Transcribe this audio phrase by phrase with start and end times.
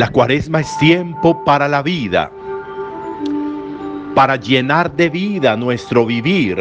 [0.00, 2.32] La cuaresma es tiempo para la vida,
[4.14, 6.58] para llenar de vida nuestro vivir.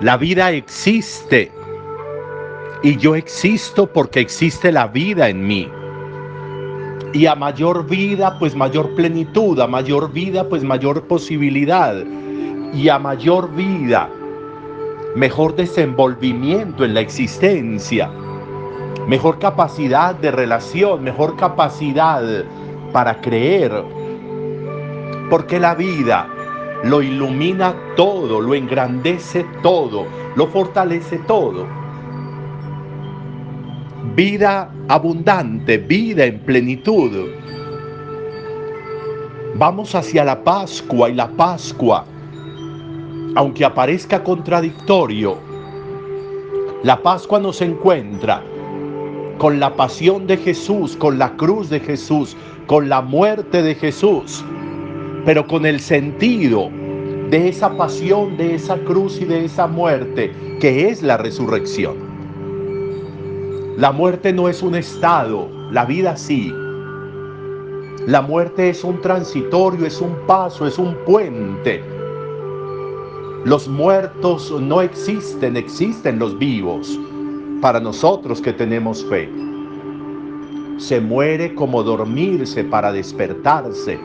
[0.00, 1.52] La vida existe
[2.82, 5.68] y yo existo porque existe la vida en mí.
[7.12, 11.94] Y a mayor vida, pues mayor plenitud, a mayor vida, pues mayor posibilidad.
[12.74, 14.10] Y a mayor vida,
[15.14, 18.10] mejor desenvolvimiento en la existencia,
[19.06, 22.44] mejor capacidad de relación, mejor capacidad
[22.92, 23.84] para creer.
[25.28, 26.28] Porque la vida
[26.84, 31.66] lo ilumina todo, lo engrandece todo, lo fortalece todo.
[34.14, 37.28] Vida abundante, vida en plenitud.
[39.54, 42.04] Vamos hacia la Pascua y la Pascua
[43.34, 45.38] aunque aparezca contradictorio,
[46.82, 48.42] la Pascua nos encuentra
[49.40, 54.44] con la pasión de Jesús, con la cruz de Jesús, con la muerte de Jesús,
[55.24, 56.68] pero con el sentido
[57.30, 61.96] de esa pasión, de esa cruz y de esa muerte, que es la resurrección.
[63.78, 66.52] La muerte no es un estado, la vida sí.
[68.06, 71.82] La muerte es un transitorio, es un paso, es un puente
[73.44, 77.00] los muertos no existen, existen los vivos.
[77.60, 79.28] Para nosotros que tenemos fe.
[80.78, 84.00] Se muere como dormirse para despertarse.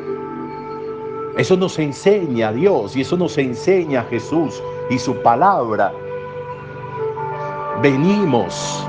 [1.37, 5.93] Eso nos enseña Dios y eso nos enseña Jesús y su palabra.
[7.81, 8.85] Venimos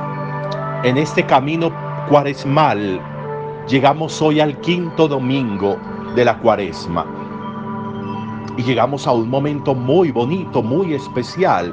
[0.83, 1.73] en este camino
[2.09, 3.01] cuaresmal.
[3.69, 5.77] Llegamos hoy al quinto domingo
[6.17, 7.07] de la cuaresma.
[8.57, 11.73] Y llegamos a un momento muy bonito, muy especial,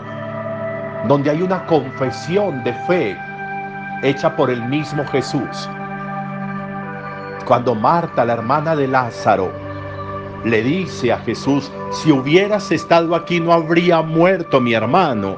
[1.08, 3.18] donde hay una confesión de fe
[4.03, 5.69] hecha por el mismo Jesús.
[7.46, 9.52] Cuando Marta, la hermana de Lázaro,
[10.46, 15.38] le dice a Jesús, si hubieras estado aquí no habría muerto mi hermano.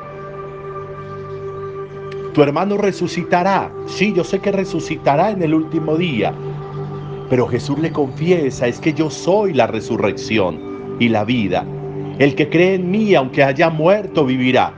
[2.34, 3.72] Tu hermano resucitará.
[3.86, 6.34] Sí, yo sé que resucitará en el último día.
[7.30, 11.66] Pero Jesús le confiesa, es que yo soy la resurrección y la vida.
[12.20, 14.74] El que cree en mí, aunque haya muerto, vivirá.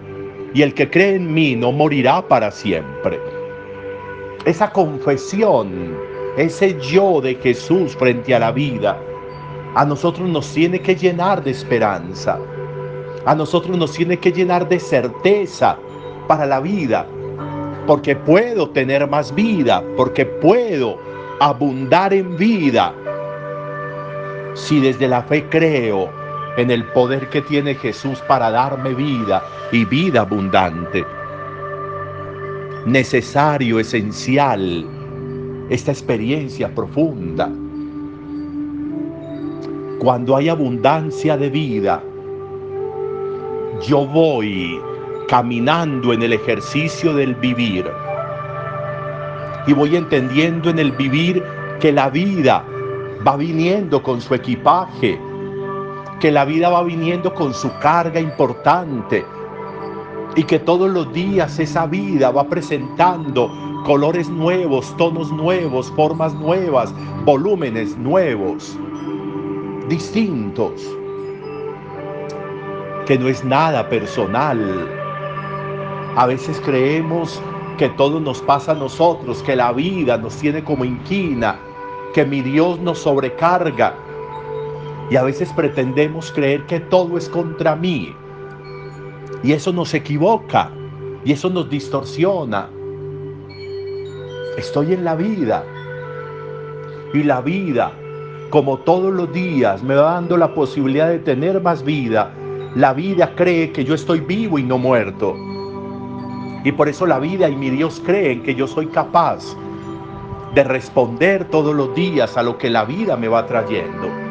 [0.54, 3.20] Y el que cree en mí no morirá para siempre.
[4.46, 5.98] Esa confesión,
[6.38, 8.98] ese yo de Jesús frente a la vida,
[9.76, 12.40] a nosotros nos tiene que llenar de esperanza.
[13.26, 15.78] A nosotros nos tiene que llenar de certeza
[16.28, 17.06] para la vida.
[17.86, 20.98] Porque puedo tener más vida, porque puedo
[21.40, 22.94] abundar en vida
[24.54, 26.10] si desde la fe creo
[26.58, 31.06] en el poder que tiene Jesús para darme vida y vida abundante.
[32.86, 34.86] Necesario, esencial,
[35.70, 37.50] esta experiencia profunda.
[40.00, 42.04] Cuando hay abundancia de vida,
[43.88, 44.80] yo voy
[45.28, 47.86] caminando en el ejercicio del vivir
[49.68, 51.44] y voy entendiendo en el vivir
[51.80, 52.64] que la vida
[53.28, 55.20] va viniendo con su equipaje,
[56.20, 59.26] que la vida va viniendo con su carga importante
[60.36, 63.52] y que todos los días esa vida va presentando
[63.86, 66.94] colores nuevos, tonos nuevos, formas nuevas,
[67.26, 68.78] volúmenes nuevos,
[69.90, 70.74] distintos,
[73.06, 74.88] que no es nada personal.
[76.16, 77.42] A veces creemos
[77.78, 81.58] que todo nos pasa a nosotros, que la vida nos tiene como inquina,
[82.14, 83.96] que mi Dios nos sobrecarga.
[85.10, 88.14] Y a veces pretendemos creer que todo es contra mí.
[89.44, 90.72] Y eso nos equivoca.
[91.24, 92.70] Y eso nos distorsiona.
[94.58, 95.64] Estoy en la vida.
[97.14, 97.92] Y la vida,
[98.50, 102.34] como todos los días, me va dando la posibilidad de tener más vida.
[102.76, 105.36] La vida cree que yo estoy vivo y no muerto.
[106.64, 109.56] Y por eso la vida y mi Dios creen que yo soy capaz
[110.54, 114.27] de responder todos los días a lo que la vida me va trayendo.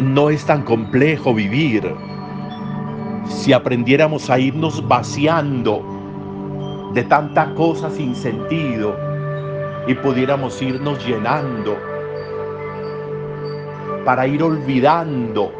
[0.00, 1.94] No es tan complejo vivir
[3.28, 5.84] si aprendiéramos a irnos vaciando
[6.92, 8.96] de tanta cosa sin sentido
[9.86, 11.76] y pudiéramos irnos llenando
[14.04, 15.52] para ir olvidando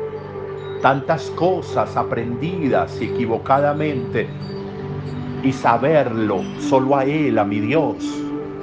[0.83, 4.29] tantas cosas aprendidas equivocadamente
[5.45, 8.05] y saberlo solo a Él, a mi Dios,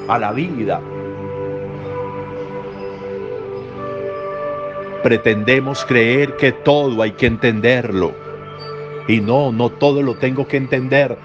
[0.10, 0.82] a la vida.
[5.04, 8.14] Pretendemos creer que todo hay que entenderlo.
[9.08, 11.18] Y no, no todo lo tengo que entender.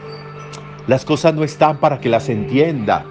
[0.86, 3.04] Las cosas no están para que las entienda.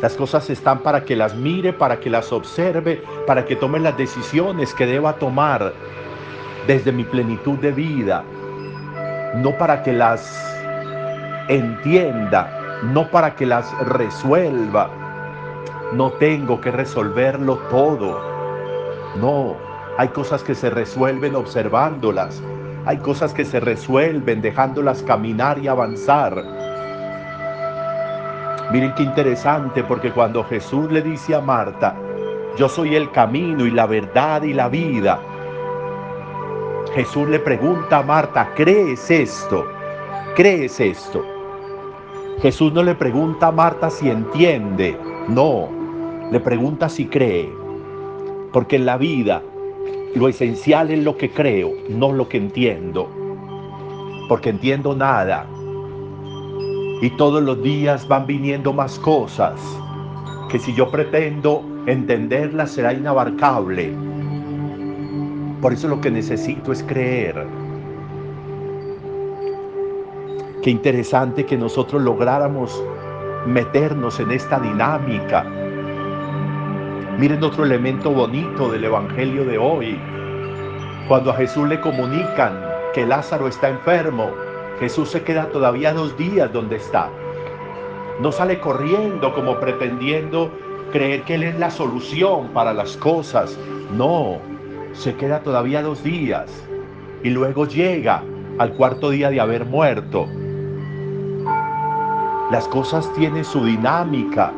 [0.00, 3.96] Las cosas están para que las mire, para que las observe, para que tome las
[3.96, 5.72] decisiones que deba tomar
[6.68, 8.22] desde mi plenitud de vida.
[9.36, 10.22] No para que las
[11.48, 14.88] entienda, no para que las resuelva.
[15.94, 18.37] No tengo que resolverlo todo.
[19.20, 19.56] No,
[19.96, 22.42] hay cosas que se resuelven observándolas.
[22.86, 26.44] Hay cosas que se resuelven dejándolas caminar y avanzar.
[28.72, 31.96] Miren qué interesante, porque cuando Jesús le dice a Marta,
[32.56, 35.18] yo soy el camino y la verdad y la vida,
[36.94, 39.66] Jesús le pregunta a Marta, ¿crees esto?
[40.34, 41.24] ¿Crees esto?
[42.40, 44.98] Jesús no le pregunta a Marta si entiende,
[45.28, 45.68] no,
[46.30, 47.52] le pregunta si cree,
[48.52, 49.42] porque en la vida
[50.14, 53.08] lo esencial es lo que creo, no lo que entiendo,
[54.28, 55.46] porque entiendo nada,
[57.00, 59.60] y todos los días van viniendo más cosas
[60.48, 63.92] que si yo pretendo entenderlas será inabarcable.
[65.60, 67.46] Por eso lo que necesito es creer.
[70.62, 72.82] Qué interesante que nosotros lográramos
[73.46, 75.46] meternos en esta dinámica.
[77.18, 79.98] Miren otro elemento bonito del Evangelio de hoy.
[81.08, 84.30] Cuando a Jesús le comunican que Lázaro está enfermo,
[84.78, 87.10] Jesús se queda todavía dos días donde está.
[88.20, 90.52] No sale corriendo como pretendiendo
[90.92, 93.58] creer que Él es la solución para las cosas.
[93.96, 94.38] No,
[94.92, 96.48] se queda todavía dos días
[97.24, 98.22] y luego llega
[98.58, 100.28] al cuarto día de haber muerto.
[102.52, 104.52] Las cosas tienen su dinámica.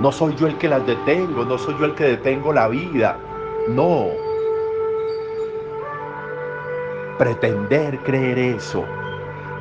[0.00, 3.18] No soy yo el que las detengo, no soy yo el que detengo la vida.
[3.68, 4.06] No.
[7.18, 8.84] Pretender creer eso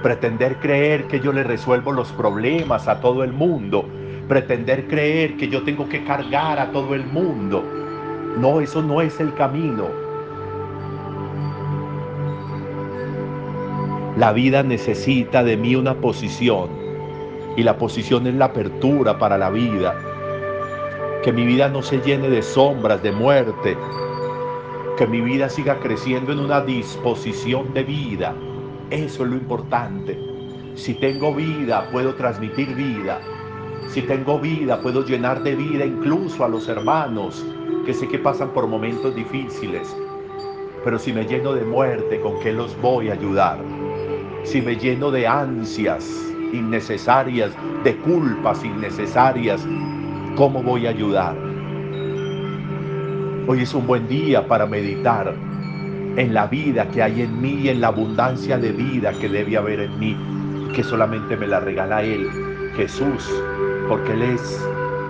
[0.02, 3.86] pretender creer que yo le resuelvo los problemas a todo el mundo,
[4.28, 7.64] pretender creer que yo tengo que cargar a todo el mundo.
[8.38, 9.86] No, eso no es el camino.
[14.18, 16.70] La vida necesita de mí una posición
[17.56, 19.96] y la posición es la apertura para la vida.
[21.24, 23.78] Que mi vida no se llene de sombras, de muerte.
[24.98, 28.36] Que mi vida siga creciendo en una disposición de vida
[28.90, 30.18] eso es lo importante.
[30.76, 33.20] Si tengo vida, puedo transmitir vida.
[33.90, 37.46] Si tengo vida, puedo llenar de vida incluso a los hermanos
[37.86, 39.94] que sé que pasan por momentos difíciles.
[40.86, 43.60] Pero si me lleno de muerte, ¿con qué los voy a ayudar?
[44.44, 46.10] Si me lleno de ansias
[46.54, 47.52] innecesarias,
[47.84, 49.68] de culpas innecesarias,
[50.38, 51.36] ¿cómo voy a ayudar?
[53.48, 55.34] Hoy es un buen día para meditar
[56.16, 59.58] en la vida que hay en mí y en la abundancia de vida que debe
[59.58, 60.16] haber en mí,
[60.76, 62.30] que solamente me la regala Él,
[62.76, 63.28] Jesús,
[63.90, 64.64] porque Él es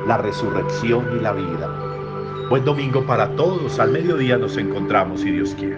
[0.07, 2.47] la resurrección y la vida.
[2.49, 5.77] Buen domingo para todos, al mediodía nos encontramos si Dios quiere.